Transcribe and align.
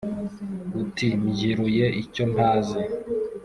Uti: 0.81 1.07
mbyiruye 1.21 1.85
icyontazi. 2.01 2.79